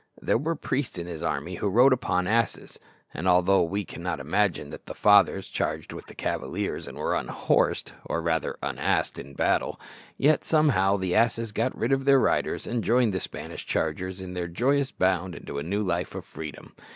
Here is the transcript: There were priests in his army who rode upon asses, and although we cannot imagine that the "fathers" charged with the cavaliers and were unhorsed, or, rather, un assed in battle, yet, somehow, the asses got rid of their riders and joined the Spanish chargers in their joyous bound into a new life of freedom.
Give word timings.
There 0.19 0.39
were 0.39 0.55
priests 0.55 0.97
in 0.97 1.05
his 1.05 1.21
army 1.21 1.57
who 1.57 1.69
rode 1.69 1.93
upon 1.93 2.25
asses, 2.25 2.79
and 3.13 3.27
although 3.27 3.61
we 3.61 3.85
cannot 3.85 4.19
imagine 4.19 4.71
that 4.71 4.87
the 4.87 4.95
"fathers" 4.95 5.47
charged 5.47 5.93
with 5.93 6.07
the 6.07 6.15
cavaliers 6.15 6.87
and 6.87 6.97
were 6.97 7.15
unhorsed, 7.15 7.93
or, 8.05 8.19
rather, 8.19 8.57
un 8.63 8.77
assed 8.77 9.19
in 9.19 9.35
battle, 9.35 9.79
yet, 10.17 10.43
somehow, 10.43 10.97
the 10.97 11.13
asses 11.13 11.51
got 11.51 11.77
rid 11.77 11.91
of 11.91 12.05
their 12.05 12.19
riders 12.19 12.65
and 12.65 12.83
joined 12.83 13.13
the 13.13 13.19
Spanish 13.19 13.63
chargers 13.63 14.19
in 14.21 14.33
their 14.33 14.47
joyous 14.47 14.89
bound 14.89 15.35
into 15.35 15.59
a 15.59 15.63
new 15.63 15.83
life 15.83 16.15
of 16.15 16.25
freedom. 16.25 16.73